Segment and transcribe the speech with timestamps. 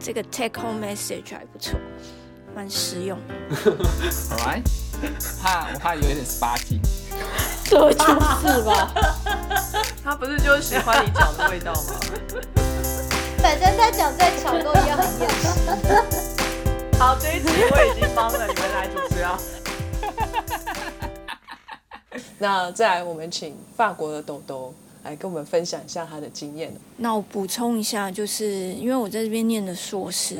[0.00, 1.78] 这个 take home message 还不错，
[2.54, 3.18] 蛮实用。
[4.30, 4.62] 好来，
[5.42, 6.80] 怕我怕有一点 sparky。
[7.64, 8.90] 这就是吧。
[10.02, 12.00] 他不是就是喜欢你讲的味道吗？
[13.42, 15.46] 反正他讲再巧都一样很厌世。
[16.98, 19.38] 好，这一集我已经帮了你们来主持啊。
[22.38, 24.74] 那再来，我们请法国的豆豆
[25.10, 26.72] 来跟我们分享一下他的经验。
[26.98, 30.38] 那我补充一下，就是因为我在这边念的硕士，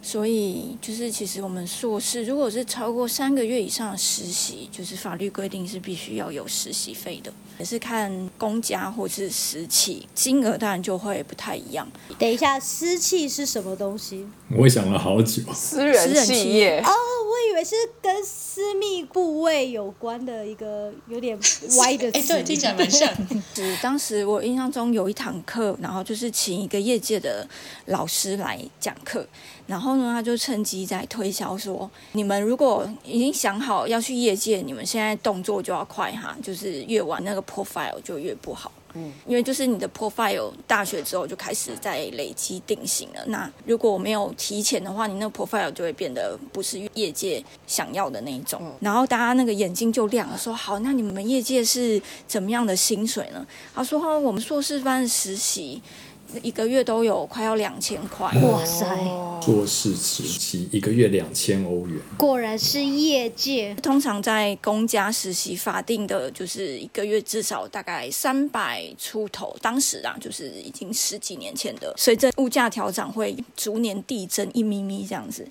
[0.00, 7.32] 所以就是其实我们硕士如果是超过三个月以上的实习，就是法律规定是必须要有实习费的。
[7.56, 11.86] 也是看公家或是私企，金额当然就会不太一样。
[12.18, 14.26] 等一下，私企是什么东西？
[14.56, 15.40] 我想了好久。
[15.52, 16.90] 私人企业哦，
[17.23, 21.38] 我以为是跟私密部位有关的一个有点
[21.78, 22.18] 歪的词。
[22.18, 23.08] 哎，对，听起来蛮像。
[23.54, 27.46] 是当时我印象中有一堂课，然后就是请一个业界的
[27.86, 29.24] 老师来讲课，
[29.68, 37.44] 然后呢，他就趁机在推销说：你们如果已经想好要去业界，你们现在动作就要快哈，就是越晚那个。
[37.44, 43.24] profile 就越不好，嗯，因为就是你的 profile 大学之后就开始在累积定型了。
[43.26, 48.62] 那如果我没有提前的话，你那个 profile 就会变得不是业界想要的那一种。
[48.80, 53.46] 然后大家那个眼睛就亮了，说好，那你们业界是怎么样的薪水呢？
[53.74, 55.82] 他说，我们硕士班实习。
[56.42, 58.86] 一个月都有快要两千块，哇塞！
[59.40, 63.74] 做事实习一个月两千欧元，果然是业界。
[63.82, 69.54] 通常在公家实习，法定的就是一个月至少大概三百出头。
[69.60, 75.46] 当时啊，就是已经十几年前的，随着物价调整会逐年递增一咪咪这样子。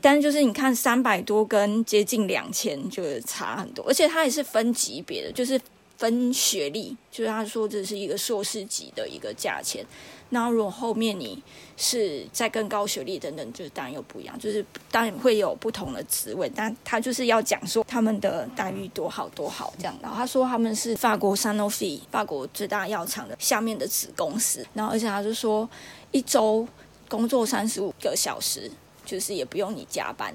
[0.00, 5.58] 但是就是你看三百多跟接近两千，就是差很多，而且它也是分级别的，就是
[5.96, 9.84] 分学历，就是他说这是一个硕士级的一个价钱。
[10.30, 11.42] 那如果后面你
[11.76, 19.98] 是在更高学历等等，就是当然又不一样，就是当然会有不同的职位，但他就是要讲说他们的待遇多好多好这样。
[20.02, 25.68] 然后他说他们是法国 Sanofi 法国最大药厂的下面的子公司，然后而且他就说
[26.10, 26.66] 一周
[27.08, 28.70] 工作三十五个小时，
[29.06, 30.34] 就是也不用你加班，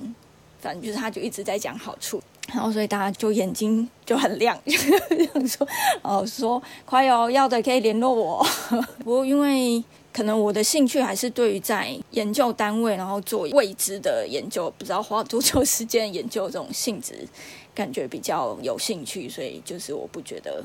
[0.60, 2.20] 反正就是他就一直在讲好处，
[2.52, 5.68] 然后所以大家就眼睛 就很亮， 就说
[6.02, 8.46] 哦说快哦，要的可以联络我。
[9.04, 17.28] 不过因为可能我的兴趣还是对于在研究单位，然后做未知的研究，不知道花多久时间研究这种性质，
[17.74, 20.64] 感觉比较有兴趣，所以就是我不觉得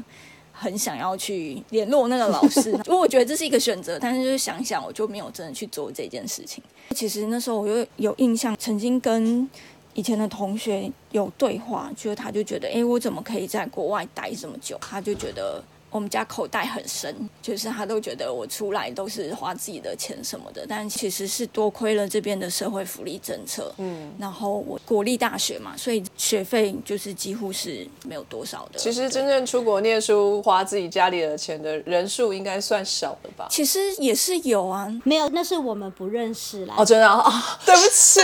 [0.53, 6.63] 很想要去联络那个老师，因为我觉得这是一个选择，但是就是想想我就没有真的去做这件事情。
[6.95, 9.49] 其实那时候我又有印象，曾经跟
[9.99, 14.79] 以前的同学有对话，就是他就觉得，哎，我怎么可以在国外待这么久？
[14.81, 15.61] 他就觉得。
[15.91, 23.73] 我们家口袋很深，就是他都觉得我出来都是花自己的钱什么的，但其实是多亏了这边的社会福利政策。
[23.79, 28.79] 嗯，然后我国立大学嘛，所以学费就是几乎是没有多少的。
[28.79, 33.47] 其实真正出国念书花自己家里的钱的人数应该算少的吧？
[33.49, 36.75] 其实也是有啊，没有，那是我们不认识啦。
[36.77, 37.33] 哦，真的啊，
[37.65, 38.21] 对不起，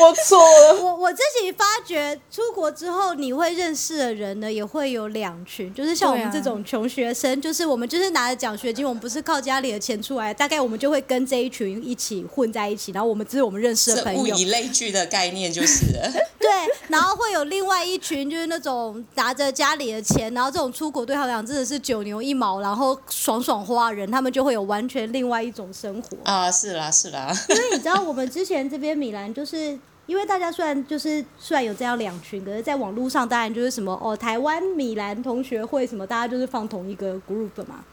[0.00, 0.78] 我错了。
[0.84, 6.83] 我我自己发觉，出国之后你会认识的人呢，也会有两群，就是像我们这种穷。
[6.88, 14.20] 学生就是我们，就是拿着奖学金，我们不是靠家里的钱出来，大概我们就会跟这一群一起混在一起，然后我们这是我们认识的朋友。
[14.20, 15.86] 物以类聚的概念就是
[16.38, 16.50] 对，
[16.88, 26.50] 然后会有另外一群，就是那种拿着家里的钱，然后这种出国对他来讲真的是九牛一毛，然后爽爽花人，他们就会有完全另外一种生活啊！
[26.50, 29.78] 是啦，是啦，因为你知道，我们之前这边米兰就是。
[30.06, 37.84] 因为大家虽然就是虽然有这样两群，可是在网络上当然就是什么哦，台湾米兰同学会什么，大家就是放同一个 group 嘛。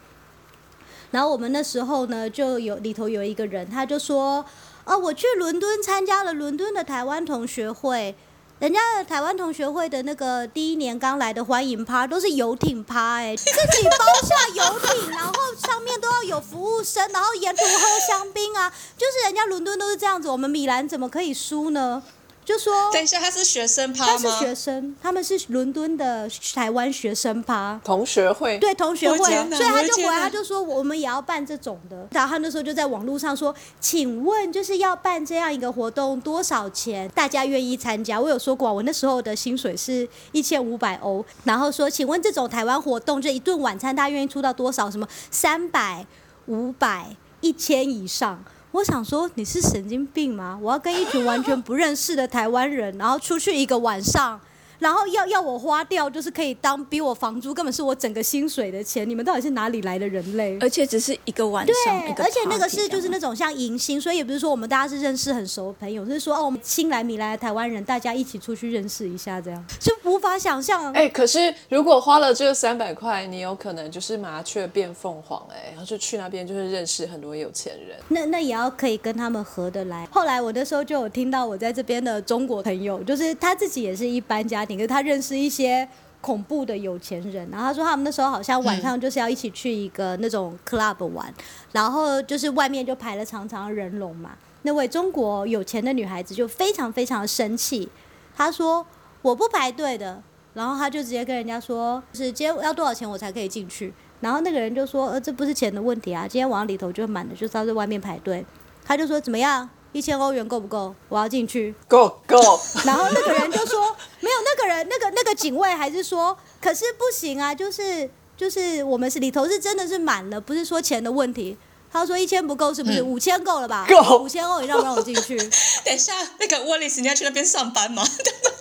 [1.10, 4.44] 然后我们那时候呢，就有里头有一个人，他就说
[4.84, 8.14] ：“哦，我去伦敦参加了伦敦的台湾同学会。”
[8.62, 22.00] 人家的台湾同学会的那个第一年刚来的欢迎趴都是游艇趴，哎，自己包下游艇，然后上面都要有服务生，然后沿途喝香槟啊，就是人家伦敦都是这样子，我们米兰怎么可以输呢？
[22.44, 24.12] 就说等一下，他是学生趴吗？
[24.12, 32.08] 他是学生，他们是伦敦的台湾学生趴同学会，对同学会，所以他就回来，他就说我们也要办这种的。
[32.10, 37.08] 然后他那时候就在网络上说，请问就是要办这样一个活动多少钱？
[37.14, 38.20] 大家愿意参加？
[38.20, 41.24] 我有说过，我那时候的薪水是一千五百欧。
[41.44, 44.90] 然后说，请问这种台湾活动，就一顿晚餐，大家愿意出到多少？
[44.90, 46.04] 什么三百、
[46.46, 48.44] 五百、一千以上？
[48.72, 50.58] 我想说你是神经病吗？
[50.60, 54.40] 我要跟一群完全不认识的台湾人，然后出去一个晚上
[54.82, 60.58] 然后要要我花掉，就是可以当比我房租根本是我整个薪水的钱，你们到底是哪里来的人类？
[60.60, 70.92] 而且只是一个晚对上，对，而且那个是就是那种像迎新，所以也不是说我们大家是认识很熟的朋友，是说哦，我们新来米兰的台湾人，大家一起出去认识一下，这样就无法想象。
[70.94, 77.96] 哎、可是如果花了这三百块，你有可能就是麻雀变凤凰、哎，然后就去那边就是认识很多有钱人。
[78.08, 80.08] 那那也要可以跟他们合得来。
[80.10, 85.88] 后来我那时候就有听到我在这边的中国朋友，就是他自己也是一般家庭，可是他认识一些
[86.20, 91.32] 恐怖的有钱人，然后他说他们那时候好像晚上就是要一起去一个那种 club 玩，
[91.72, 94.30] 然后就是外面就排了长长的人龙嘛。
[94.62, 97.88] 那位中国有钱的女孩子就非常非常的生气，
[98.36, 98.86] 她说
[99.20, 100.22] 我不排队的，
[100.54, 103.92] 然后她就直接跟人家说，是今天要多少钱我才可以进去。
[104.20, 108.46] 然后那个人就说，呃，这不是钱的问题啊，今天晚上里头就满了，就是要在外面排队。
[108.84, 110.94] 他就说怎么样，一千欧元够不够？
[111.08, 111.74] 我要进去。
[111.88, 112.36] Go go！
[112.84, 113.80] 然后那个人就说
[114.22, 121.58] 没有，那个人那个那个警卫还是说，可是不行啊，就是就是我们是里头是真的是满了，不是说钱的问题。
[121.92, 123.02] 他说一千不够是不是？
[123.02, 123.84] 五千够了吧？
[123.86, 125.36] 够五千欧你让不让我进去？
[125.84, 128.02] 等一下，那个沃利斯，你要去那边上班吗？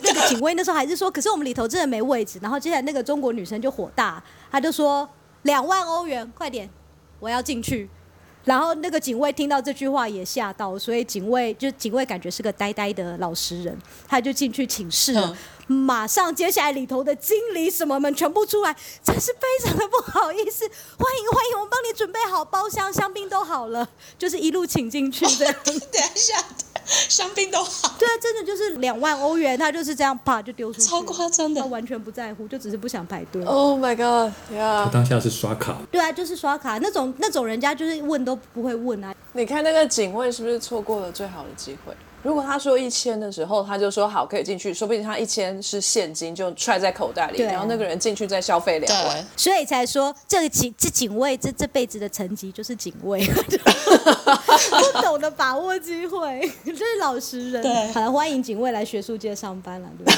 [0.01, 2.39] 那个警卫那时候还是说，可是我们里头真的没位置。
[2.41, 4.21] 然后接下来那个中国女生就火大，
[4.51, 5.07] 她就说
[5.43, 6.69] 两万欧元，快点，
[7.21, 7.89] 我要进去。
[8.43, 13.77] 然后那个警卫听到这句话也吓到，所以警卫就警卫感觉是个呆呆的老实人，
[14.07, 15.37] 他就进去请示了。
[15.71, 20.65] 马上接下来里头的经理什么们全部出来，真是非常的不好意思，
[20.97, 23.87] 欢迎欢迎，我们帮你准备好包厢，香槟都好了，
[24.17, 25.55] 就是一路请进去这样。
[25.63, 26.43] 等一下，
[26.85, 31.67] 香槟都好，对啊，真的就是两万欧元，他就是这样啪就丢出去，超夸张的他。
[31.71, 33.41] 完全不在乎，就只是不想排队。
[33.45, 34.33] Oh my god！
[34.53, 39.15] 呀、他当下是刷卡，对啊，就是刷卡那种，那种人家就是问都不会问啊。
[39.31, 41.95] 你看那个警卫是不是错过了最好的机会？
[42.23, 49.27] 如果他说一千的时候，他就说好可以进去，说不定他一千是现金就揣在口袋里，然后那个人进去再消费两万。
[49.35, 57.61] 所以才说这个警这警卫这这辈子的成绩就是警卫， 不懂得把握机会，就是老实人。
[57.63, 60.13] 对好了，欢迎警卫来学术界上班了，对吧？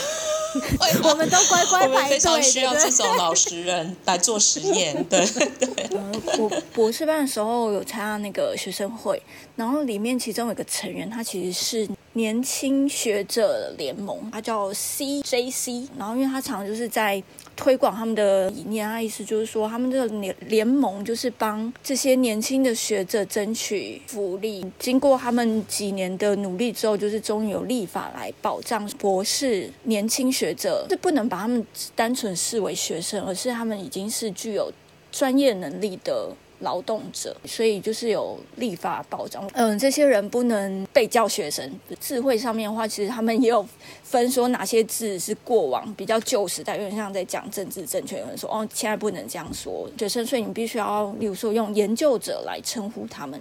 [0.59, 5.03] 为 我们都乖乖我们排队，非常需要这种老实人来做实验。
[5.09, 5.25] 对
[5.59, 5.89] 对，
[6.37, 9.21] 我博士班的时候有参加那个学生会，
[9.55, 17.21] 然后里面其中有一个成员，他其实是年轻学者联盟，他叫 CJC，然后因为他常就是在
[17.55, 31.65] 推广他们的理念，他意思就是说他们这个联联盟就是帮这些年轻的学者争取福利，经过他们几年的努力之后，就是终于有立法来保障博士年轻学者，是不能把他们
[31.95, 34.71] 单纯视为学生，而是他们已经是具有
[35.11, 36.29] 专业能力的
[36.63, 39.47] 劳动者，所以就是有立法保障。
[39.53, 41.71] 嗯，这些人不能被叫学生。
[41.99, 43.65] 智慧上面的话，其实他们也有
[44.01, 48.19] 分说哪些字是过往比较旧时代，有点像在讲政治正确。
[48.19, 53.39] 有人说哦，现在不能这样说学生，所以你必须要，例如说用研究者来称呼他们。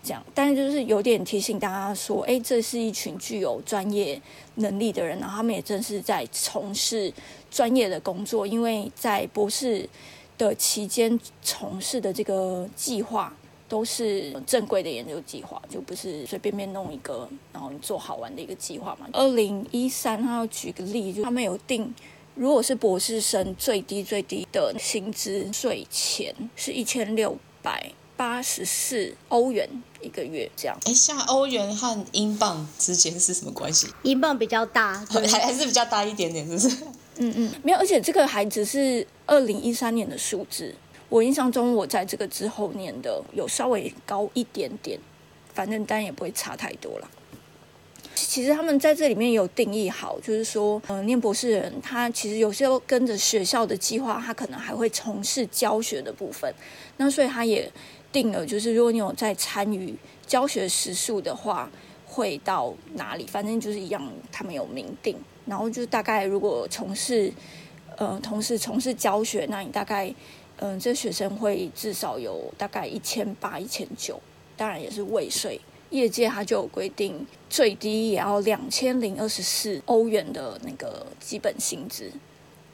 [0.00, 4.18] 这样，但是就是有点提醒大家说，哎，这是一群具有专业
[4.54, 7.12] 能力的人，然后他们也正是在从事
[7.50, 9.86] 专业的工作，因为在博士
[10.38, 13.36] 的期间从事的这个计划
[13.68, 19.06] 都是正规的研究计划，就不是随便便弄一个，然后你做好玩的一个计划嘛。
[19.12, 21.94] 二零一三，他要举个例，就他们有定。
[22.34, 29.68] 如果是博士生，最低最低的薪资税前是一千六百八十四欧元
[30.00, 30.78] 一个月，这样。
[30.84, 33.88] 哎，像欧元和英镑之间是什么关系？
[34.04, 36.84] 英镑比较大，对还还是比较大一点点，是不是？
[37.18, 40.74] 嗯嗯，没有，而且这个还只是二零一三年的数字。
[41.08, 44.98] 我印象中，我在这个之后念的有稍微高一点点，
[45.54, 47.10] 反正当然也不会差太多了。
[48.14, 56.52] 其实他们在这里面有定义好，就是说，呃，念博士的人他其实有时候跟着学校的计划，他可能还会从事教学的部分。
[56.96, 57.70] 那所以他也
[58.12, 59.94] 定了，就是如果你有在参与
[60.26, 61.70] 教学时数的话，
[62.04, 63.24] 会到哪里？
[63.26, 65.16] 反正就是一样，他们有明定。
[65.48, 67.32] 然后就大概如果从事，
[67.96, 70.14] 呃，同时从事教学，那你大概，
[70.56, 74.20] 嗯、这学生会至少有大概一千八、一千九，
[74.56, 75.60] 当然也是未税。
[75.90, 82.12] 业界它就有规定，最低也要两千零二十四欧元的那个基本薪资。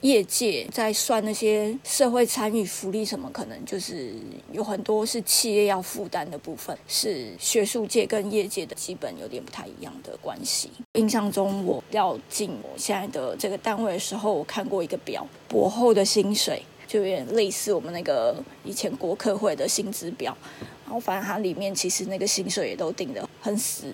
[0.01, 4.13] 业界在算那些社会参与福利什么，可能就是
[4.51, 10.69] 有很多是企业要负担的部分，是学术界跟业界的基本有点不太一样的关系。
[10.93, 20.37] 印象中，我要进我现在的这个单位的时候，我看过一个表，博后的薪水就有点类似我们那个以前国科会的薪资表。
[20.85, 23.91] 然后反正它里面其实那个薪水也都定得很死，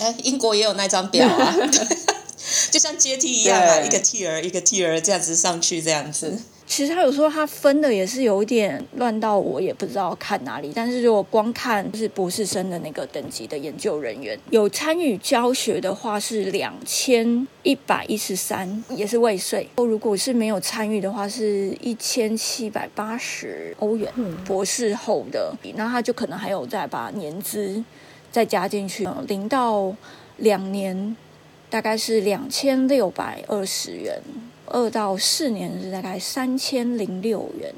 [0.00, 1.54] 哎，英国也有那张表啊。
[2.72, 6.40] 就像阶梯一样啊，一个 tier 一个 tier 这样子上去，这样子。
[6.66, 19.68] 其实他有时候他分的也是有一点乱到我也不知道看哪里，但是如果光看就是博士生的那个等级的研究人员有参与教学的话是两千一百一十三，也是未税。
[19.78, 24.08] 如果是没有参与的话是一千七百八十欧元。
[24.46, 27.82] 博士后的，那他就可能还有再把年资
[28.30, 29.92] 再加进去，呃零到
[30.36, 31.16] 两年
[31.70, 34.20] 大概是两千六百二十元。
[34.72, 37.74] 二到四年是大概三千零六元，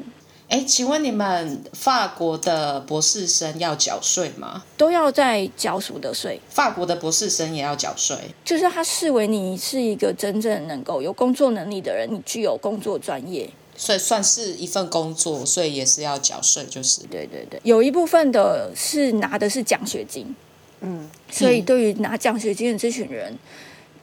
[0.49, 4.63] 哎，请问你们法国的博士生要缴税吗？
[4.77, 6.39] 都要在缴所得税。
[6.51, 8.15] 法国的博士生也要缴税？
[8.45, 13.49] 就是他视为你是一个真正能够有工作能力的人，你具有工作专业。
[13.75, 17.01] 所以算是一份工作，所以也是要缴税，就是。
[17.11, 20.37] 对对对，有一部分的是拿的是奖学金，
[20.83, 23.35] 嗯，所以对于拿奖学金的这群人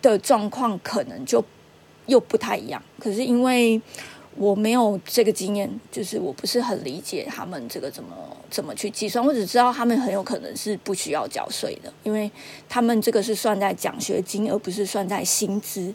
[0.02, 1.44] 的状况，可能就
[2.06, 2.82] 又不太一样。
[3.00, 3.82] 可是因为
[4.36, 8.16] 我没有这个经验，就是我不是很理解他们这个怎么
[8.50, 9.24] 怎么去计算。
[9.24, 12.32] 我只知道他们很有可能是不需要缴税的，因为
[12.70, 15.94] 他们这个是算在奖学金，而不是算在薪资。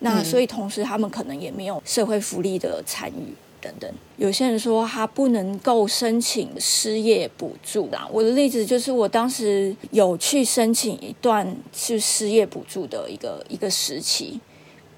[0.00, 3.32] 那所以同时他们可能也没有社会福利的参与。
[3.64, 8.06] 等等，有些人说他不能够申请失业补助啦。
[8.12, 14.38] 我的例子就是，我当时有去申请一段是失业补助的一个一个时期，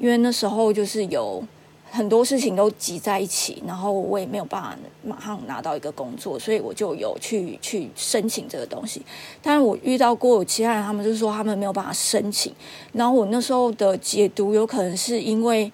[0.00, 1.40] 因为那时候就是有
[1.92, 9.00] 很多事情都挤在一起，然后我也没有办法马上拿到一个工作，所以我就有去去申请这个东西。
[9.40, 12.52] 但是我遇到过有其他人，他们就是说他们没有办法申请，
[12.92, 15.70] 然后我那时候的解读有可能是因为。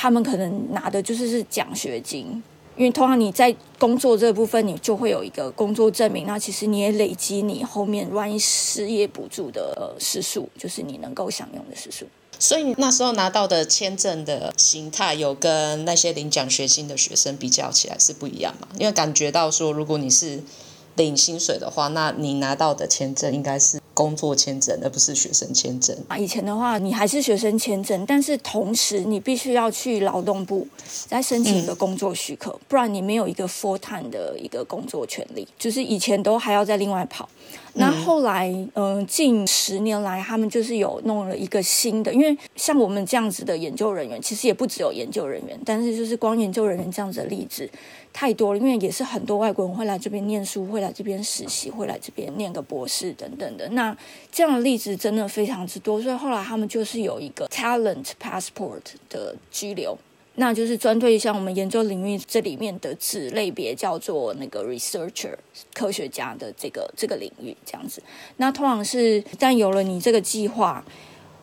[0.00, 2.40] 他们可能拿的就是是奖学金，
[2.76, 12.06] 因为通常你在工作这部分，你就会有一个工作证明，那其实你也累积你后面万一失业补助的呃时数，就是你能够享用的时数。
[12.38, 18.68] 所以那时候拿到的签证的形态，有跟那些领奖学金的学生比较起来是不一样嘛？
[18.78, 20.40] 因为感觉到说，如果你是
[20.94, 23.80] 领薪水的话，那你拿到的签证应该是。
[23.98, 26.16] 工作签证，而不是学生签证啊。
[26.16, 30.64] 以前的话，你还是学生签证，但是同时你必须要去劳动部
[31.08, 35.48] 再申请一个工作许可，不然你没有一个 full time 的一个工作权利。
[35.58, 37.28] 就是以前都还要再另外跑。
[37.74, 47.68] 那后来，嗯，近十年来，他们就是有弄了一个新的，因为像我们这样子的研究人员，其实也不只有研究人员，但是就是光研究人员这样子的例子
[48.12, 53.68] 太多了，因为也是很多外国人会来这边念书，会来这边实习，会来这边念个博士等等的。
[53.70, 53.96] 那
[54.32, 59.96] 这样的例子真的非常之多，所以后来他们就是有一个 talent passport 的居留，
[60.34, 65.34] 那就是专对像我们研究领域这里面的子类别叫做那个 researcher
[65.74, 68.02] 科学家的这个这个领域这样子。
[68.38, 70.84] 那通常是但有了你这个计划。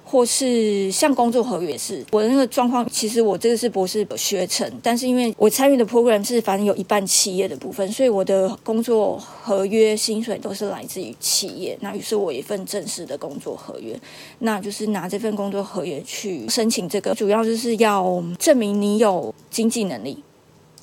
[0.07, 11.75] 或是像工作合约是，我的那个状况，其实我这个是博士学程，但是因为我参与的 program 是反正有一半企业的部分，所以我的工作合约薪水都是来自于企业。
[11.81, 14.00] 那于是我一份正式的工作合约，
[14.39, 20.24] 那就是拿这份工作合约去申请这个，主要就是要证明你有经济能力，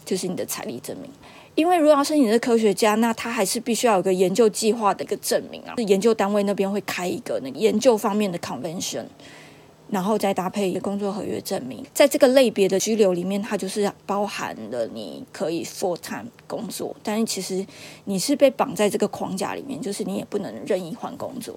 [0.04, 1.08] 就是你的财力证明。
[1.54, 5.74] 因为如果要申请是科学家，那他还是必须要有个研究计划的一个证明啊。
[5.76, 9.04] 是研究单位那边会开一个那个研究方面的 convention，
[9.90, 11.84] 然后再搭配一个工作合约证明。
[11.92, 17.66] 在这个类别的居留里面，它就是包含了你可以 full time 工作，但是其实
[18.06, 21.54] 你是被绑在这个框架里面，就是你也不能任意换工作。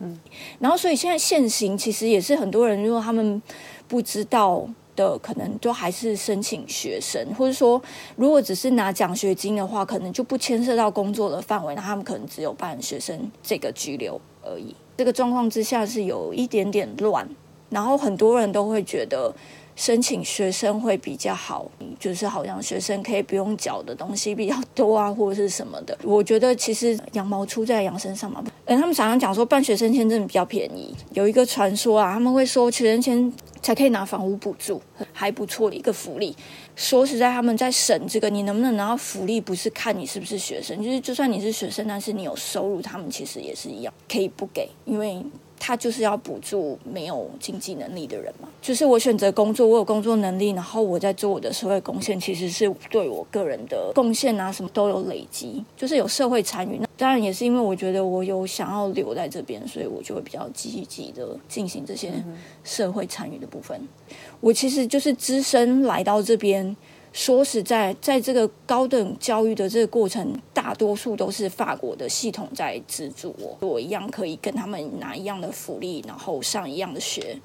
[0.00, 0.18] 嗯，
[0.58, 3.40] 然后所以现在现行其实也是很多人，如果他们
[3.86, 4.68] 不知道。
[5.00, 7.80] 的可能都还是申请学生，或者说
[8.16, 14.76] 如果只是拿奖学金的话，可能就不牵涉到工作的范围，那他们可能只有办学生这个拘留而已。
[14.98, 17.26] 这个状况之下是有一点点乱，
[17.70, 19.34] 然后很多人都会觉得
[19.74, 21.66] 申请学生会比较好，
[21.98, 25.96] 就是好像学生可以不用缴的东西比较多啊，或者是什么的。
[26.04, 33.32] 我觉得其实羊毛出在羊身上嘛，嗯，他们常常讲说办学生签证比较便宜，有一个传说啊，他们会说学生签。
[33.62, 34.80] 才可以拿房屋补助，
[35.12, 36.36] 还不错的一个福利。
[36.74, 45.24] 说实在，他们在省这个，你能不能拿到福利，不是看你是不是学生，就是就算你是学生，但是你有收入，他们其实也是一样，可以不给，因为。
[45.60, 48.48] 他就是要补助没有经济能力的人嘛。
[48.60, 56.78] 就是我选择工作，我有工作能力，然后我在做我的社会贡献，其实是对我个人的贡献啊，什么都有累积，就是有社会参与。
[56.78, 62.12] 那当然也是因为我觉得我有想要留在这边，所以我就会比较积极的进行这些
[62.64, 63.80] 社会参与的部分。
[64.40, 66.74] 我其实就是只身来到这边。
[67.12, 77.38] 说实在，在这个高等教育的这个过程，大多数都是法国的系统在资助我，我一样可以跟他们拿一样的福利，然后上一样的学。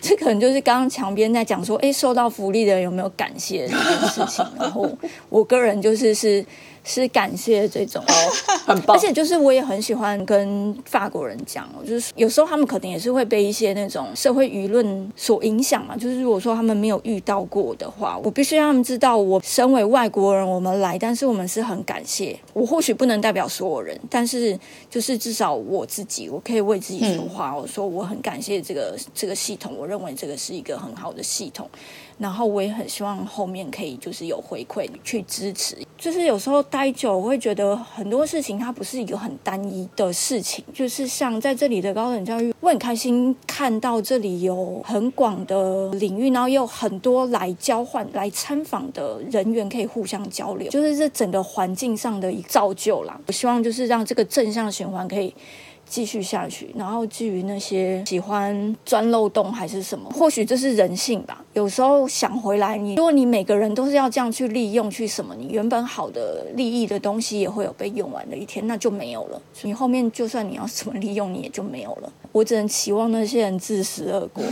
[0.00, 4.44] 这可能就是刚刚墙边在讲说，哎，受到福利的人有没有感谢这件事情？
[4.58, 4.90] 然后
[5.28, 6.44] 我个人就是是。
[6.84, 8.02] 是感谢这种，
[8.66, 8.96] 很棒。
[8.96, 15.96] 而且就是我也很喜欢跟法国人讲，就是有时候他们可能也是会被一些那种社会舆论所影响嘛。
[15.96, 22.38] 就是如果说他们没有遇到过的话，我必须让他们知道，我身为外国人，我们来，但是我们是很感谢。
[22.52, 24.58] 我或许不能代表所有人，但是
[24.90, 27.54] 就是至少我自己，我可以为自己说话。
[27.56, 31.68] 我说我很感谢这个这个系统，我认为这个是一个很好的系统。
[32.22, 53.20] 然后我也很希望后面可以就是有回馈去支持，就是有时候待久我会觉得很多事情它不是一个很单一的事情，就是像在这里的高等教育，我很开心看到这里有很广的领域，然后也有很多来交换、来参访的人员可以互相交流，就是这整个环境上的一造就啦。
[53.26, 55.34] 我希望就是让这个正向循环可以。
[55.92, 61.44] 继续下去，然后至于那些喜欢钻漏洞还是什么，或许这是人性吧。
[61.52, 69.38] 有时候想回来，你如果你每个人都是要这样去利用去什么，你原本好的利益的东西也会有被用完的一天，那就没有了。
[69.60, 72.10] 你后面就算你要怎么利用，你也就没有了。
[72.32, 74.42] 我只能期望那些人自食恶果，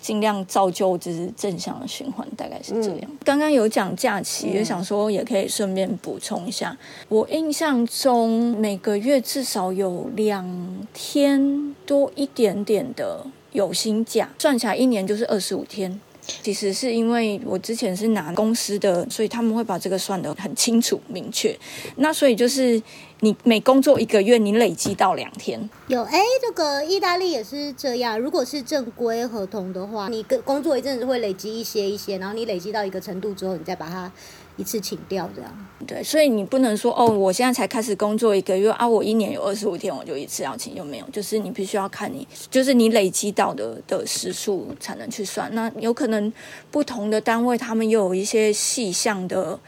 [0.00, 3.10] 尽量造就就是正向的循环，大概是这样。
[3.24, 6.76] 刚刚有讲假期，也想说也可以顺便补充一下。
[7.08, 10.46] 我印象中每个月至少有两
[10.94, 16.00] 天多一点点的有薪假，算起来一年就是二十五天。
[16.42, 21.58] 其实是因为我之前是拿公司的，所以他们会把这个算得很清楚明确。
[21.96, 22.80] 那所以就是
[23.20, 25.68] 你每工作一个月，你累积到两天。
[25.88, 28.18] 有哎，这个意大利也是这样。
[28.18, 34.10] 如果是正规合同的话，你跟工作一阵子会累积一些一些，然后你累积到一个程度之后，你再把它。
[34.56, 35.50] 一次请掉这样，
[35.86, 45.52] 对，所以你不能说哦，我现在才开始工作一个月啊，我一年有二十五天，我就一次要请就没有，就是你必须要看你，就是你累积到的的时数才能去算。
[45.54, 46.32] 那有可能
[46.70, 49.58] 不同的单位他们又有一些细项的。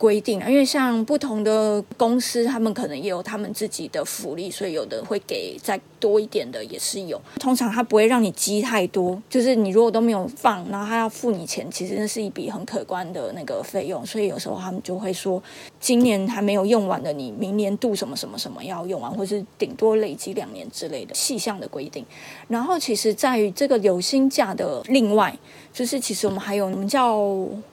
[0.00, 7.20] 规定啊，因为像不同的公司，他们可能也有他们自己的福利，所以有的会给再多一点的也是有。
[7.38, 14.04] 通常他不会让你积太多，就是你如果都没有放，然后他要付你钱，其实那是一笔很可观的那个费用。
[14.06, 15.42] 所以有时候他们就会说，
[15.78, 22.02] 今年还没有用完的，你明年度什么什么什么要用完，或是顶多累积两年之类的细项的规定。
[22.48, 25.38] 然后其实在于这个有薪假的另外。
[25.72, 27.16] 就是其实我们还有我们叫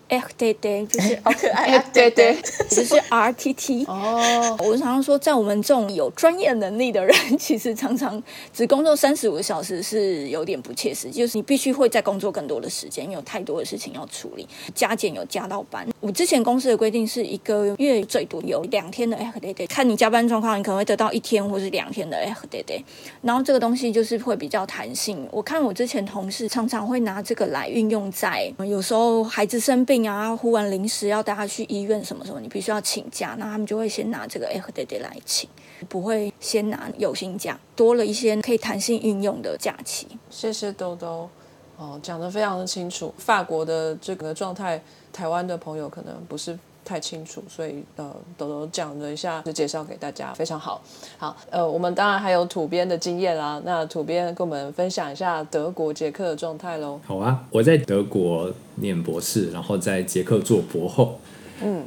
[0.07, 2.37] F day day，就是好可爱 F day day，
[2.69, 3.85] 就是 RTT。
[3.87, 8.21] 哦，我常常说，在我们这种有专业能力的人，其实常常
[8.53, 14.47] 只工作三十五个小时是有点不切实际，就是你必须会再工作更多的时间，因为有太多的事情要处理。
[14.73, 22.81] 加减有加到班，我之前公司的规定是一个月最多有两天的 F day day，看你加班状况，你可能会得到一天或是两天的 F day day。
[23.21, 25.27] 然后这个东西就是会比较弹性。
[25.31, 27.86] 我看我之前同事常常会拿这个来运。
[27.89, 35.49] 用在有时候孩子生病啊，忽然临时要带他去医院什么什么，你必须要请假，那他们就会先拿这个 F day day 来请，
[35.87, 40.07] 不会先拿有薪假，多了一些可以弹性运用的假期。
[40.29, 41.29] 谢谢兜兜，
[41.77, 46.57] 哦，讲得非常的清楚，法国的这个状态，台湾的朋友可能不是。
[46.87, 50.81] 太清楚，所以呃，豆豆讲了一下，就介绍给大家，非常好。
[51.17, 53.61] 好，呃，我们当然还有土编的经验啦。
[53.65, 56.97] 那土编跟我们分享一下德国捷克的状态喽。
[57.05, 61.19] 好啊，我在德国念博士，然后在捷克做博后。
[61.61, 61.85] 嗯，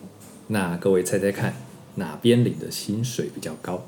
[0.49, 1.55] 那各位猜猜看，
[1.95, 3.81] 哪边领的薪水比较高？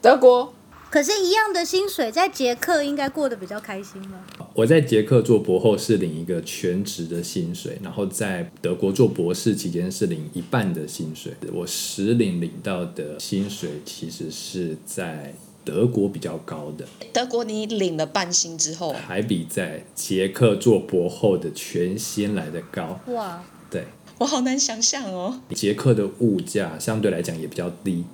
[0.00, 0.52] 德国。
[0.94, 4.24] 可是，一样的薪水，在捷克应该过得比较开心吗？
[4.54, 11.32] 我在捷克做博后是领一个全职的薪水，然后在德国做博士期间是领一半的薪水。
[11.52, 16.86] 我实领领到的薪水其实是在德国比较高的。
[17.12, 23.00] 德国你领了半薪之后，还比在捷克做博后的全薪来的高。
[23.08, 23.84] 哇，对，
[24.18, 25.40] 我好难想象哦。
[25.56, 28.04] 捷克的物价相对来讲也比较低。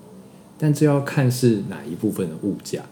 [0.62, 2.82] 但这要看是哪一部分的物价，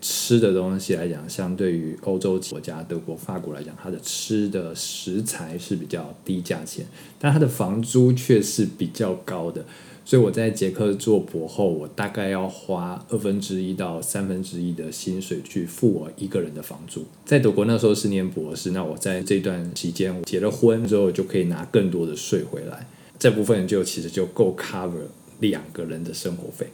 [0.00, 6.86] 吃的东西来讲，相对于欧洲国家德国、法国来讲，它的吃的食材是比较低价钱，
[7.18, 9.64] 但它的房租却是比较高的。
[10.04, 17.04] 所以我在捷克做博后，我大概要花二分之一到三分之一的薪水去付我一个人的房租。
[17.24, 22.86] 在德国那时候是念博士，那我在这段期间结了婚之后，就可以拿更多的税回来，
[23.18, 25.08] 这部分就其实就够 cover
[25.40, 26.68] 两个人的生活费。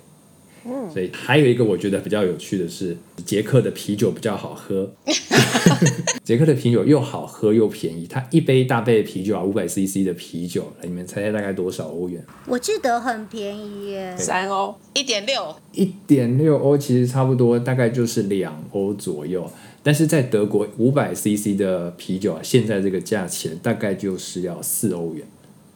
[0.92, 4.92] 所以还有一个我觉得比较有趣的是，捷克的啤酒比较好喝。
[6.24, 12.24] 捷克的啤酒又好喝又便宜，它一杯大杯的啤酒啊，五百 CC 的啤酒，你们猜猜大概多少欧元？
[12.46, 19.50] 我记得很便宜耶，三欧，一点六，一点六欧其实差不多，大概就是两欧左右。
[19.82, 25.26] 但是在德国，五百 CC 的啤酒啊，现在这个价钱大概就是要四欧元，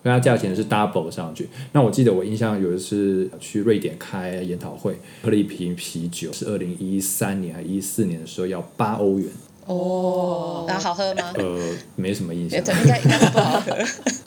[0.07, 1.49] 跟它价钱是 double 上去。
[1.73, 9.29] 那我记得我印象有一次去瑞典开研讨会，喝了一瓶啤酒，是二零一三年还一四年的时候要八欧元，
[9.65, 11.33] 哦，那好喝吗？
[11.35, 12.61] 呃，没什么印象。
[12.61, 13.77] 应该应该是不好喝。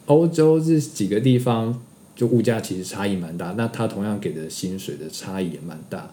[0.08, 1.82] 欧洲这几个地方
[2.14, 6.12] 就物价其实差异蛮大，那它同样给的薪水的差异也蛮大，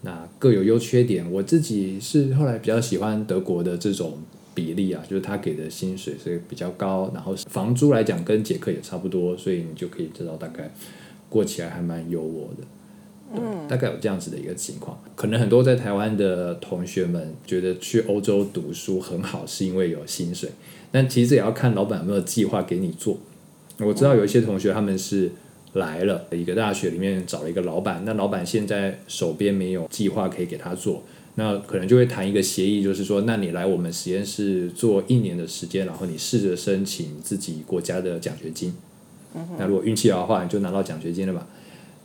[0.00, 1.30] 那各有优缺点。
[1.30, 4.18] 我自己是后来比较喜欢德国的这种
[4.54, 10.72] 比例啊，就是他给的薪水是比较高，然后房租来讲跟捷克也差不多，所以你就可以知道大概
[11.28, 12.64] 过起来还蛮优渥的。
[13.34, 14.96] 对，大概有这样子的一个情况。
[15.16, 20.50] 可能很多在台湾的同学们觉得去欧洲读书很好，是因为有薪水，
[20.92, 23.18] 但其实也要看老板有没有计划给你做。
[23.78, 25.32] 我知道有一些同学他们是
[25.72, 31.02] 来了一个大学里面找了一个老板，那老板现在手边没有计划可以给他做，
[31.36, 38.74] 那可能就会谈一个协议，就是说，那你来我们实验室做一年的时间，然后你试着申请自己国家的奖学金。
[39.58, 41.46] 那如果运气好的话，你就拿到奖学金了吧。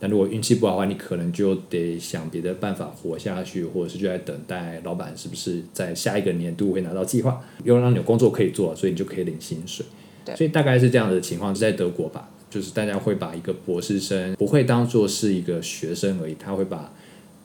[0.00, 9.86] 那如果运气不好的话，你可能就得想别的办法活下去，或者是就在等待老板是不是在下一个年度会拿到计划，又让你有工作可以做，所以你就可以领薪水。
[10.34, 16.92] 所以大概是这样的情况，是在德国吧，就是大家会把一个博士生不会当做是一个学生而已，他会把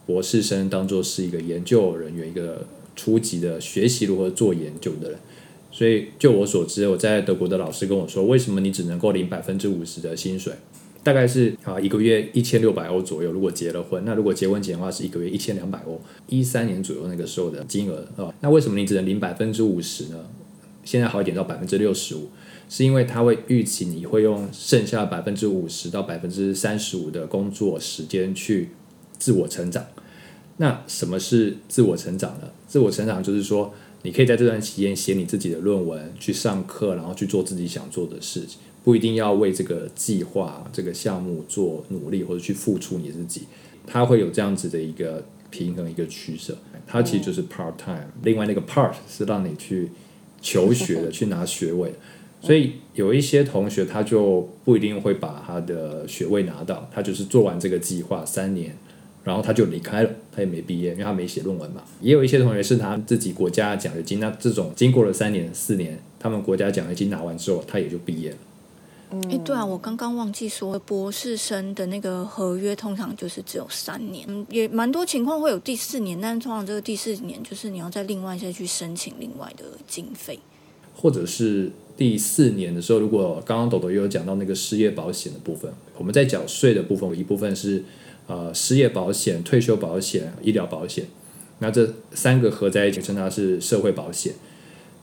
[0.06, 2.66] 博士生当做是一个研究人员，一个
[2.96, 5.20] 初级的学习如何做研究的人。
[5.72, 10.54] 所以就我所知，我在德国的老师跟我说，为什么你只能够领百分之五十的薪水？
[11.04, 13.32] 大概是啊一个月一千六百欧左右。
[13.32, 18.34] 如果结了婚，那如果结婚前的话是一个月一千两百欧，一三年左右那个时候的金额啊。
[18.42, 20.26] 那为什么你只能领百分之五十呢？
[20.84, 22.30] 现在好一点到百分之六十五。
[22.68, 28.70] 是因为他会预期你会用剩下百分之五十到百分之三十五的工作时间去
[29.20, 29.86] 自我成长。
[30.58, 32.48] 那什么是自我成长呢？
[32.68, 43.44] 自我成长就是说，你可以在这段期间写你自己的论文，去上课，然后去做自己想做的事情，不一定要为这个计划、这个项目做努力或者去付出你自己。
[43.86, 46.58] 它会有这样子的一个平衡、一个取舍。
[46.88, 48.08] 它其实就是 part time。
[48.24, 49.90] 另外那个 part 是让你去
[50.42, 51.94] 求学的， 去拿学位。
[52.42, 58.76] 所以有一些同学他就不一定会把他的学位拿到，他就是做完这个计划三年，
[59.26, 61.84] 然后他就离开了，他也没毕业，因为他没写论文嘛。
[62.00, 68.38] 也有一些同学是拿自己国家的奖学金，那这种经过了三年四年，他们国家奖学金拿完之后，他也就毕业了。
[69.32, 80.40] 哎，对啊，我刚刚忘记说，博士生的那个合约通常就是只有三年，嗯，也蛮多情况会有第四年，但是通常这个第四年就是你要再另外再去申请另外的经费，
[80.96, 81.72] 或者是。
[81.98, 87.82] 第四年的时候，如果刚刚豆豆也有讲到那个失业保险的部分，我们在缴税的部分，有一部分是
[88.28, 91.06] 呃失业保险、退休保险、医疗保险，
[91.60, 94.34] 那这三个合在一起称它是社会保险。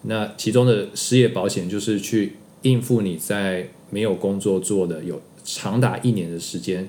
[0.03, 6.89] 那其中的失业保险就是去应付你在没有工作做的有长达一年的时间。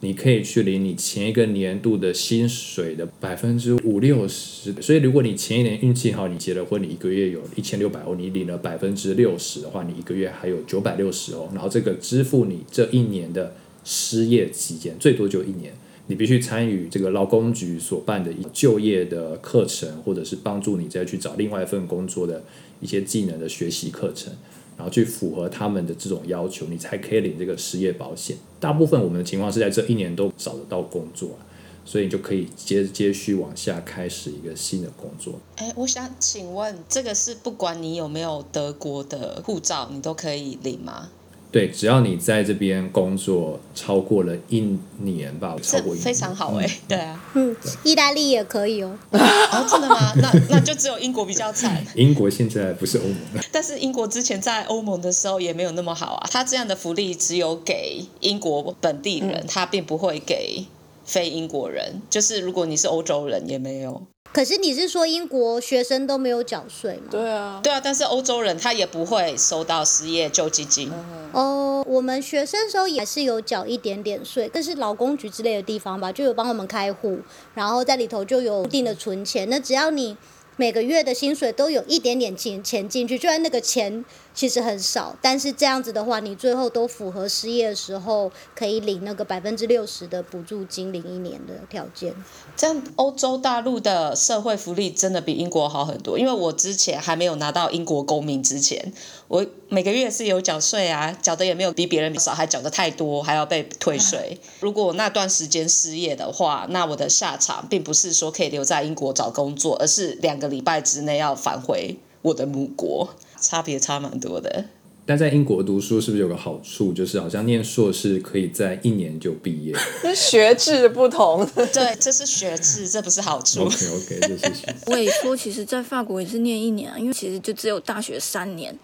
[0.00, 15.72] 你可以去领你前一个年度的薪水的百分之五六十，所以如果你前一年运气好，你结了婚，你一个月有一千六百欧，你领了百分之六十的话，你一个月还有九百六十欧，然后这个支付你这一年的失业期间，最多就一年，
[16.06, 22.42] 你必须参与这个劳工局所办的就业的课程，或者是帮助你再去找另外一份工作的
[22.80, 24.32] 一些技能的学习课程。
[24.76, 28.36] 然后去符合他们的这种要求，你才可以领这个失业保险。
[28.58, 31.38] 大部分我们的情况是在这一年都找得到工作，
[31.84, 35.34] 所以你就可以接接续往下开始一个新的工作。
[35.58, 41.08] 哎，我想请问，这个是不管你有没有德国的护照，你都可以领吗？
[41.54, 48.98] 对，只要你在这边工作超过了一年吧，超过一年非常好哎，对啊，嗯，意大利也可以哦。
[49.12, 50.12] 哦，真的吗？
[50.16, 51.80] 那那就只有英国比较惨。
[51.94, 53.16] 英国现在不是欧盟，
[53.52, 56.28] 但是英国之前在欧盟的时候也没有那么好啊。
[56.28, 60.66] 他这样的福利只有给英国本地人，他并不会给
[61.04, 62.02] 非英国人。
[62.10, 64.02] 就是如果你是欧洲人，也没有。
[64.34, 67.02] 可是你是说英国学生都没有缴税吗？
[67.08, 70.90] 对啊，对啊，但是欧洲人他也不会收到失业救济金。
[71.30, 77.20] 哦，我们学生时候也是有缴一点点税，但是劳工局之类的地方吧，就有帮我们开户，
[77.54, 79.48] 然后在里头就有固定的存钱。
[79.48, 80.16] 那只要你
[80.56, 92.14] 每个月的薪水都有一点点钱钱进去，就算那个钱其实很少，但是这样子的话，你最后都符合失业的时候可以领那个百分之六十的补助金，领一年的条件。
[92.56, 96.18] 这样欧洲大陆的社会福利真的比英国好很多。
[96.18, 98.92] 因为我之前还没有拿到英国公民之前，
[99.26, 104.38] 我每个月是有缴税啊，缴的也没有比别人少，还缴的太多，还要被退税。
[104.60, 110.44] 如果那段时间失业的话，那我的下场并不是说可以留在英国找工作，而是两个。
[110.44, 113.08] 个礼拜之内要返回我的母国，
[113.44, 114.64] 差别差蛮多的。
[115.06, 121.46] 但在英国读书是不是有个好处，就是好像念硕士可以在一年就毕业是学制不同。
[121.74, 123.64] 对，这是学制，这不是好处。
[123.64, 128.74] ？OK OK，这是学制我也说，其实，在法国也是念一年啊，因为其实就只有大学三年，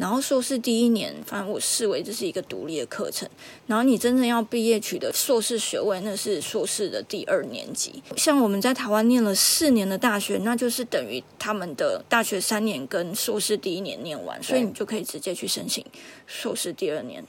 [0.00, 3.28] 然后硕士第一年，反正我视为这是一个独立的课程。
[3.66, 8.02] 然后你真正要毕业取得硕士学位，那是硕士的第二年级。
[8.16, 15.84] 像我们在台湾念了四年的大学，那就是等于他们的大学三年跟硕士第一年念完，所以你就可以直接去申请
[16.26, 17.22] 硕士第二年。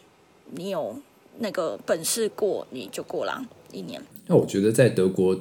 [0.51, 0.97] 你有
[1.39, 4.01] 那个本事过，你就过了一年。
[4.27, 5.37] 那我觉得在德国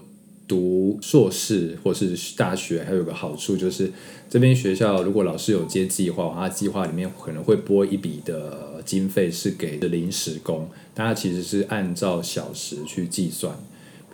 [0.48, 3.92] 读硕士或是大学还有个好处就是，
[4.30, 13.52] 这边学校如果老师有接计划，他计划里面可能会拨一笔的经费是给的临时工，大家其实是按照小时去计算。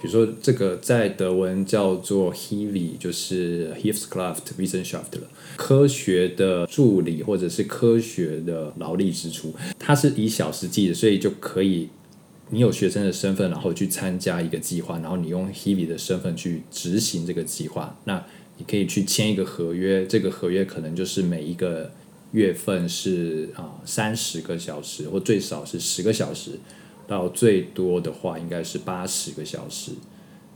[0.00, 11.90] 比如说这个在德文叫做 Hiwi，就是 Hilfskraft Wissenschaft 了，科学的助理或者是科学的劳力支出，它是以小时计的，所以就可以
[12.48, 18.24] 你有学生的身份，然后去参加一个计划，然后你用 Heavy 的身份去执行这个计划，那
[18.58, 21.90] 你可以去签一个合约，这个合约可能就是每一个
[22.32, 26.52] 月份是啊三十个小时，或最少是十个小时，
[27.06, 29.92] 到最多的话应该是八十个小时。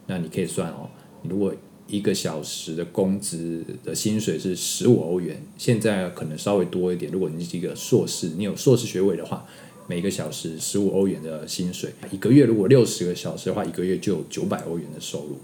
[0.07, 0.89] 那你可以算哦，
[1.23, 1.55] 你如果
[1.87, 7.13] 一个小时的工资的薪水是十五欧元，现在可能稍微多一点。
[7.13, 9.47] 如果你是一个硕士，你有硕士学位的话，
[9.87, 15.39] 每个小时十五欧元的薪水，一个月如果六十个小时的话，一个月就有九百欧元的收入。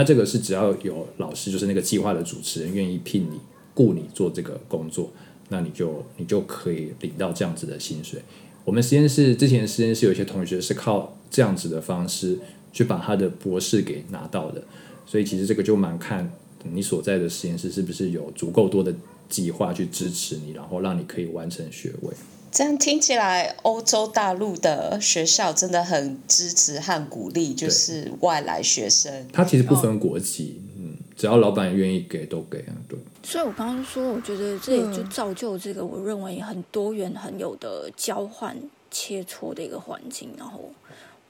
[0.00, 3.38] 那这个是只要有老师，就是那个计划的主持人愿意聘你、
[3.74, 5.12] 雇你做这个工作，
[5.50, 8.18] 那你就你就可以领到这样子的薪水。
[8.64, 12.38] 我们实验室之前实验室有些同学是靠这样子的方式
[12.72, 14.62] 去把他的博士给拿到的，
[15.04, 16.32] 所以其实这个就蛮看
[16.62, 18.94] 你所在的实验室是不是有足够多的
[19.30, 22.12] 计划去支持你，然后让你可以完成学位。
[22.52, 29.28] 这样听起来，欧洲大陆的学校真的很支持和鼓励，就是外来学生。
[29.32, 32.98] 他其实不分国籍，嗯，只要老板愿意给都给啊，对。
[33.22, 38.56] 所以我刚刚说，我觉得这也就造就这个我认为很多元、很有的交换
[38.90, 40.72] 切磋的一个环境，然后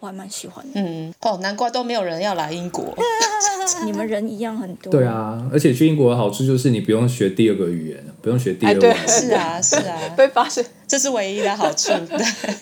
[0.00, 0.80] 我还蛮喜欢的。
[0.80, 2.94] 嗯，哦，难怪都没有人要来英国。
[3.84, 9.06] 你们人一样很多，对，啊，而且去英国的好处就是你不用学第二个语言，不用学第二哎对外语。
[9.06, 11.92] 是啊，是啊， 被发现这是唯一的好处。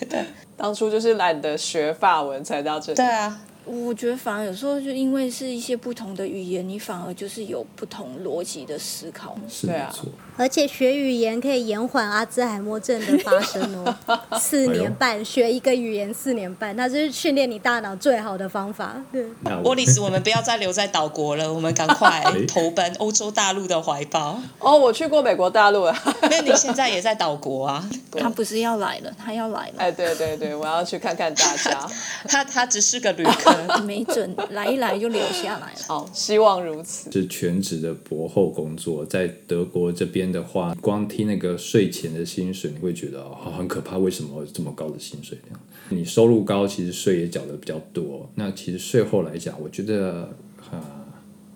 [0.08, 0.24] 对
[0.56, 2.96] 当初就是懒得学法文才到这里。
[2.96, 9.36] 对啊，我觉得反而有时候就因为是一些不同的语言，你反而就是有不同逻辑的思考。
[9.48, 9.94] 是对啊。
[10.36, 13.96] 而且学语言可以延缓阿兹海默症的发生哦。
[14.38, 18.94] 四年半学一个语言，四年半，那就是训练你大脑最好的方法。
[19.12, 24.40] 对，那沃里斯，我们不要再留在岛国了，我们赶快 哎投奔欧洲大陆的怀抱。
[24.60, 26.02] 哦，我去过美国大陆啊。
[26.30, 27.90] 那你现在也在岛国啊？
[28.18, 31.86] 他不是要来了，他要来了，哎，对对对，我要去看看大家。
[32.28, 33.57] 他他只是个旅客。
[33.84, 35.78] 没准来一来就留下来了。
[35.86, 37.10] 好，希望如此。
[37.12, 45.38] 是全职的博后工作，在德国这边的话，光听那个税前的薪水，你会觉得哦很可怕，为什么这么高的薪水？
[45.90, 48.28] 你收入高，其实税也缴的比较多。
[48.34, 50.28] 那其实税后来讲，我觉得
[50.70, 50.78] 啊，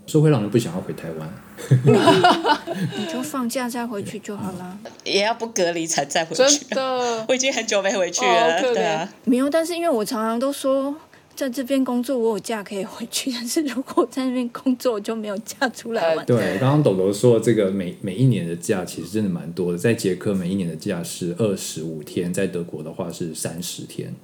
[0.06, 1.34] 是会让人不想要回台湾。
[2.98, 4.78] 你就放假再回去就好啦。
[5.04, 6.74] 也要不隔离才再回去真去。
[6.74, 10.94] 的，我已经很久没回去哦了，可怜对啊，没有，但是因为我常常都说，
[11.34, 16.24] 在这边工作我有假可以回去， 但是如果在那边工作，我就没有假出来玩。
[16.26, 24.14] 对，刚刚豆豆说这个每每一年的假其实真的蛮多的，在捷克每一年的假是二十五天，在德国的话是三十天。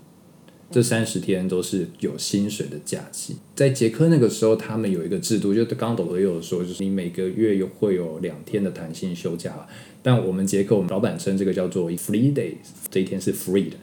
[0.71, 3.37] 这三十天都是有薪水的假期。
[3.57, 9.66] 在捷克那个时候，他们有一个制度，就刚刚豆豆也有说，就是你每个月有会有两天的弹性休假。
[10.03, 12.57] 但我们捷克，我们老板称这个叫做 free days，
[12.90, 13.77] 这一天是 free 的。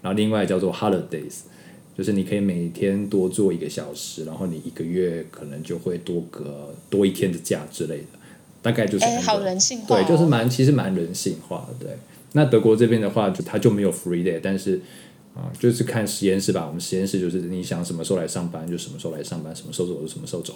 [0.00, 1.40] 然后另外叫做 holidays，
[1.96, 8.04] 就是你可以每天多做一个小时，然后你一个月可能就会多个多一天的假之类的。
[8.62, 11.84] 大概就是哎，欸好人性化、哦，对，就是蛮其实蛮人性化的。
[11.84, 11.96] 对，
[12.34, 14.80] 那德国这边的话，就它就没有 free day，但是
[15.34, 16.66] 啊、就是看实验室吧。
[16.66, 20.54] 我们实验室就是你想什么时候来上班就什么时候来上班，什么时候走就什么时候走。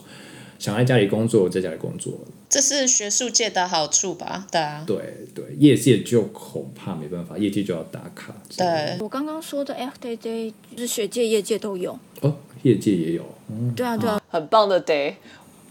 [0.58, 2.14] 想在家里工作，在家里工作。
[2.48, 4.46] 这是学术界的好处吧？
[4.50, 8.34] 对啊，对对，业界就恐怕没办法，业界就要打卡。
[8.56, 11.98] 对，我刚刚说的 FDD 就是学界、业界都有。
[12.22, 13.22] 哦，业界也有。
[13.50, 15.14] 嗯，对啊，对啊，很棒的 day，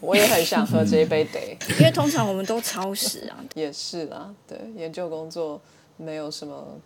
[0.02, 1.58] 我也很想喝这一杯 day。
[1.80, 3.44] 因为通常我们都超时啊。
[3.56, 5.60] 也是啦，对，研究工作
[5.98, 6.80] 没有什么，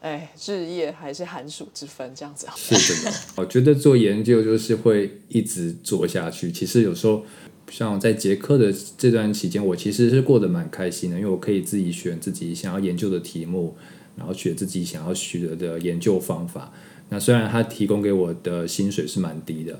[0.00, 2.46] 哎，日夜还是寒暑之分这样子。
[2.56, 3.12] 是的。
[3.36, 6.52] 我觉得做研究就是会一直做下去。
[6.52, 7.24] 其实有时候
[7.70, 13.76] 像在捷克的这段期间，我其实是过得蛮开心的，因为我可以自己选自己想要研究的题目，
[14.16, 16.72] 然后选自己想要学的研究方法。
[17.08, 19.78] 那虽然他提供给我的薪水是蛮低的，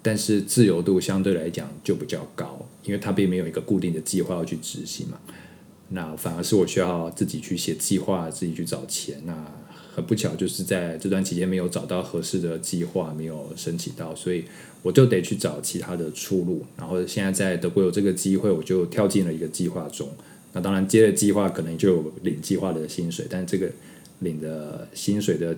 [0.00, 5.18] 但是自由度相对来讲就比较高，因为他并没有一个固定的计划要去执行嘛。
[5.90, 9.20] 那反而是我需要自己去写计划，自己去找钱。
[9.24, 9.34] 那
[9.94, 14.44] 很不巧，就是在这段期间没有找到合适的计划，没有申请到，所以
[14.82, 16.64] 我就得去找其他的出路。
[16.76, 20.08] 然后现在在德国有这个机会，我就跳进了一个计划中。
[20.52, 23.70] 那当然接了计划，可能就有领计划的薪水，但这个
[24.20, 25.56] 领的薪水的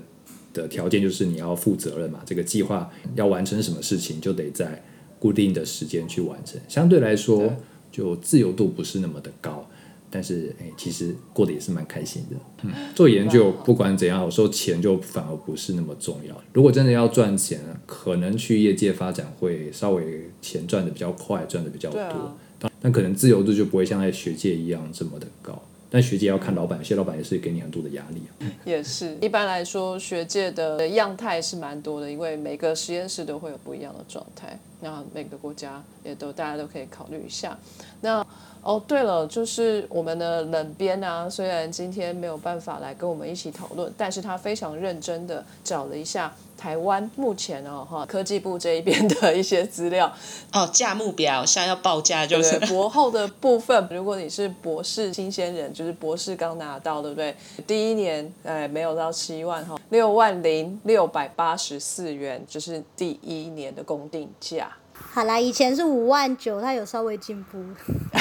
[0.53, 2.23] 的条件就是你要负责任嘛。
[2.25, 4.83] 这个计划要完成什么事情，就得在
[5.19, 6.59] 固定的时间去完成。
[6.67, 7.55] 相对来说，
[7.93, 9.69] 就自由度不是那么的高。
[10.11, 12.37] 但是，哎，其实过得也是蛮开心的。
[12.63, 16.35] 嗯，做研究不管怎样，有时候钱就反而不是那么重要。
[16.53, 22.37] 如果真的要赚钱，可能去业界发展会稍微钱赚的比较快，赚的比较多。
[22.81, 25.61] 但可能自由度就不会像在学界一样这么的高。
[25.93, 28.47] 但学界要看老板，有些老板也是给你很多的压力啊。
[28.65, 34.57] 也是，一般来说，学界的样态是蛮多的，因为每个实验室都会有不一样的状态。
[34.81, 37.59] 那每个国家也都大家都可以考虑一下。
[38.01, 38.25] 那
[38.63, 50.13] 哦，对了，就是我们的冷编啊，虽然今天没有办法来跟我们一起讨论，但是他非常认真的找了一下台湾目前哦哈科技部这一边的一些资料。
[50.53, 53.89] 哦，价目表现在要报价就是博后的部分。
[53.91, 57.35] 如果你是博士新鲜人，就是博士刚拿到，对不对？
[57.67, 64.71] 第一年哎没有到七万哈，六万零六百八十四元，就是第一年的公定价。
[65.13, 67.59] 好啦，以前是五万九，它有稍微进步。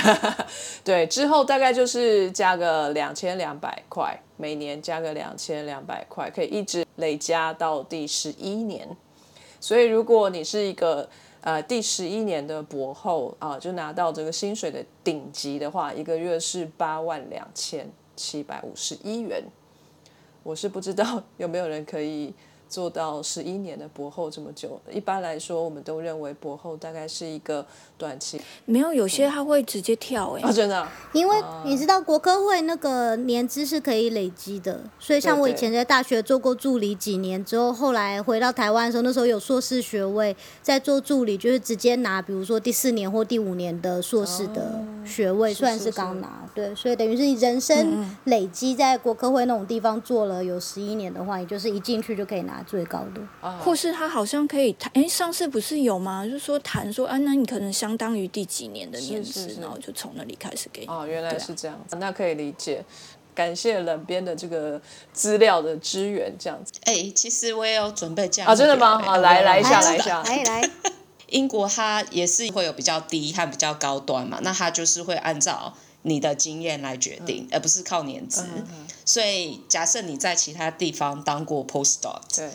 [0.84, 8.88] 对，之后大概就是加个两千两百块，每年加个两千两百块，可以一直累加到第十一年。
[9.60, 11.08] 所以如果你是一个
[11.42, 19.44] 呃第十一年的博后啊，就拿到这个薪水的顶级的话，一个月是八万两千七百五十一元。
[20.42, 22.34] 我是不知道有没有人可以。
[22.69, 27.65] 做到十一年的博后这么久，一般来说，我们都认为博后大概是一个
[27.97, 28.39] 短期。
[28.65, 30.41] 没有，有些他会直接跳哎。
[30.41, 30.88] 啊，真的。
[31.12, 52.59] 因为你知道国科会那个年资是可以累积的，所以像我以前在大学做过助理几年之后，后来回到台湾的时候，那时候有硕士学位，在做助理就是直接拿，比如说第四年或第五年的硕士的学位，虽然是刚拿，对，所以等于是你人生累积在国科会那种地方做了有十一年的话，你就是一进去就可以拿。
[52.63, 56.26] 最高的，或是他好像可以谈，哎，上次不是有吗？
[56.26, 60.88] 就是说谈说，啊，那你可能相当于第几年的年资，然后就从那里开始给你。
[60.88, 62.84] 哦，原来是这样子，那可以理解。
[63.36, 64.82] 感谢冷边的这个
[65.13, 66.74] 资料的支援，这样子。
[66.84, 68.52] 哎，其实我也有准备这样。
[68.52, 69.00] 啊，真的吗？
[69.00, 70.69] 好，来来一下，来一下，来来。
[71.28, 78.45] 英国它也是会有比较低和比较高端嘛，那它就是会按照你的经验来决定，而不是靠年资。
[79.05, 82.49] 所以，假设你在其他地方当过 postdoc，对，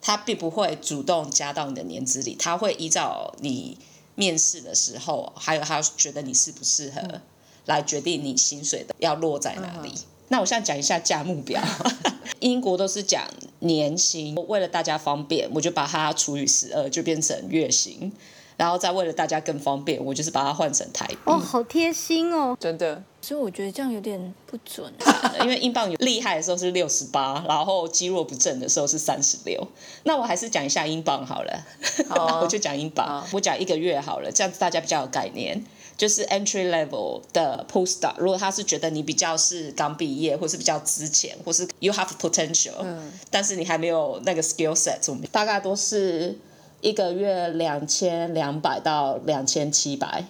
[0.00, 3.78] 他并不会主动加到你的年资里，他会依照你
[4.14, 7.20] 面试的时候，还有他觉得你适不适合，
[7.66, 9.92] 来决定你薪水的要落在哪里。
[10.28, 11.62] 那我现在讲一下价目表，
[12.40, 13.26] 英国都是讲
[13.60, 18.12] 年薪，为了大家方便，我就把它除以十二，就变成月薪。
[18.58, 21.16] 然后再为了大家更方便，我就是把它换成台币。
[21.24, 23.02] 哦，好贴心哦，真的。
[23.22, 24.92] 所以我觉得这样有点不准，
[25.42, 29.66] 因为英镑有厉害的时候是六十八，然后肌弱不振的时候是三十六。
[30.02, 31.66] 那我还是讲一下英镑好了，
[32.42, 35.64] 我就讲英镑，我讲一个月好了，这样子大家比较有概念。
[35.96, 46.38] 就是 entry level 的 postdoc，如果他是觉得你比较是刚毕业，或是比较之前，或是 you have potential，嗯，但是你还没有那个 skill set，我们大概都是。
[46.80, 50.24] 一个月两千两百到两千七百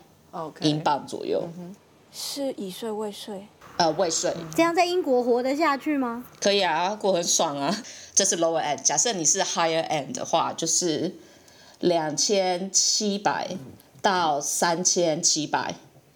[0.61, 1.49] 英镑左右，
[2.13, 3.47] 是以税未税？
[3.77, 4.35] 呃，未税。
[4.57, 6.25] 这样在英国活得下去吗？
[6.41, 7.77] 可以啊，过很爽啊。
[8.15, 11.15] 这是 lower end，假设你是 higher end 的话，就是
[11.79, 13.57] 两千七百
[14.03, 15.75] 到三千七百。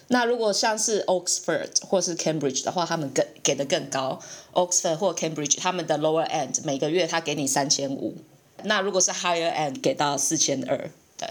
[0.09, 4.19] 那如果像是 Oxford 或是 Cambridge 的话，他们更给的更高。
[4.53, 8.17] Oxford 或 Cambridge 他们的 lower end 每个月他给你三千五。
[8.65, 11.29] 那如果是 higher end 给到四千二，对。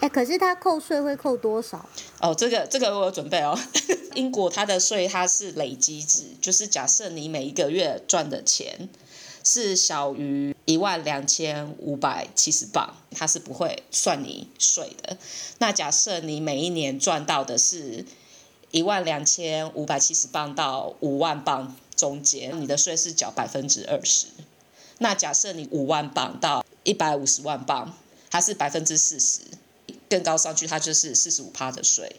[0.00, 1.88] 哎，可是他扣税会扣多少？
[2.20, 3.58] 哦，这个这个我有准备哦。
[4.14, 8.88] 英国它的税它是累积制，就是假设你每一个月赚的钱
[9.44, 15.16] 是小于一万两千五百七十磅，它是不会算你税的。
[15.58, 18.04] 那假设你每一年赚到的是
[18.70, 24.26] 一万两千五百七十磅到五万磅中间，你的税是缴百分之二十。
[24.98, 27.94] 那假设你五万磅到一百五十万磅，
[28.30, 29.40] 它是百分之四十，
[30.08, 32.16] 更高上去它就是四十五趴的税。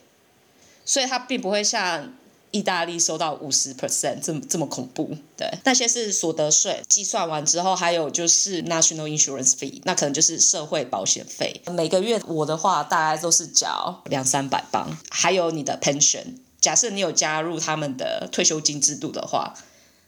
[0.85, 2.13] 所以它并不会像
[2.51, 5.15] 意大利收到五十 percent 这么这么恐怖。
[5.35, 11.61] 对，那些是所得税计算完之后，还有就是 national insurance fee，那可能就是社会保险费。
[11.71, 16.35] 每个月我的话大概都是缴两三百磅，还有你的 pension。
[16.61, 19.53] 假设你有加入他们的退休金制度的话，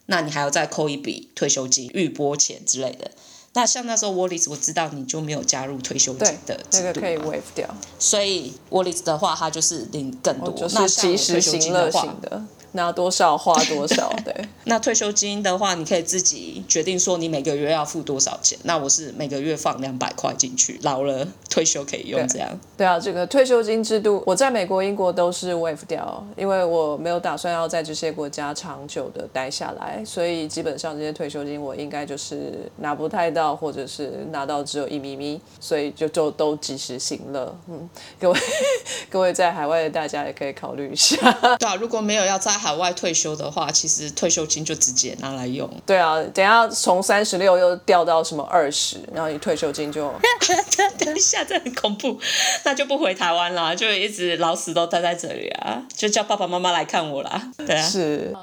[0.08, 3.12] 那你还要再扣一笔退休金、预拨钱之类的。
[3.54, 7.68] 那像那时候 Wallis，我知道你就没有加入退休金的，制度那个可以 waive 掉，
[8.00, 10.48] 所以 Wallis 的话，它就是领更多。
[10.48, 12.44] 我哦就那是及时像我退休金行乐的话型，的，
[12.74, 14.34] 拿多少花多少， 对。
[14.66, 18.58] 那退休金的话，你可以自己决定说你每个月要付多少钱。
[18.64, 22.60] 那我是每个月放两百块进去，老了退休可以用对这样。
[22.78, 37.54] 对啊，这个退休金制度，我在美国、英国都是 waive 掉，因为我没有打算要在这些国家长久的待下来，所以基本上这些退休金我应该就是拿不太到，或者是拿到只有一咪咪，所以就就都及时行乐。
[37.68, 38.40] 嗯，各位
[39.10, 41.18] 各位在海外的大家也可以考虑一下。
[41.60, 45.68] 对啊，如果没有要在海外退休的话，其实退休金就直接拿来用。
[45.86, 50.14] 对啊，等下从三十六又掉到什么二十，然后你退休金就
[51.00, 52.20] 等一下，这很恐怖，
[52.64, 57.52] 那就不回台湾啦，就一直老死都待在这里啊，就叫爸爸妈妈来看我啦。
[57.58, 58.34] 对啊，是。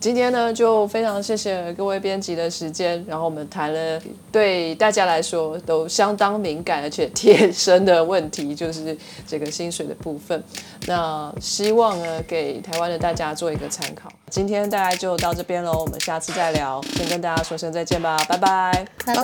[0.00, 8.96] 今天呢，就非常谢谢各位编辑的时间，然后我们谈了对大家来说都相当敏感而且贴身的问题，就是
[9.26, 10.40] 这个薪水的部分。
[10.86, 14.08] 那希望呢，给台湾的大家做一个参考。
[14.30, 18.86] 今天大家就到这边喽，我们下次再聊，先跟大家说声再见吧，拜拜。
[19.04, 19.22] 拜拜。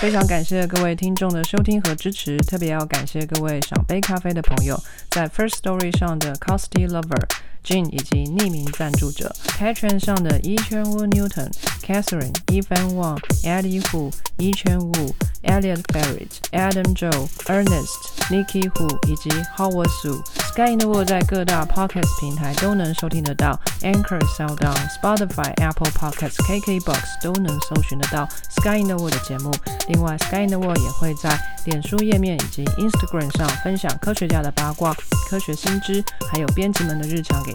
[0.00, 7.24] 非常感谢各位听众的收听和支持，特别要感谢各位赏杯咖啡的朋友，在 First Story 上的 Costy Lover、
[7.68, 11.52] Jin 以及匿名赞助者，Patron 上的一圈 Wu Newton、
[11.86, 15.12] Catherine、Evan Wang、Eddie Hu、一圈 Wu、
[15.42, 17.92] Elliot Barrett、Adam Joe、Ernest、
[18.30, 20.22] Nikki Hu 以及 Howard Su。
[20.54, 29.52] Sky in the World 在各大 Podcast 平台都能收听得到，Anchor、SoundOn、Spotify、Apple Podcasts、KKBox 都能搜寻得到 Sky in the World 的节目。
[29.88, 34.94] 另外，Sky in the World 也会在脸书页面以及 Instagram 上分享科学家的八卦、
[35.28, 36.02] 科学新知，
[36.32, 37.54] 还有编辑们的日常给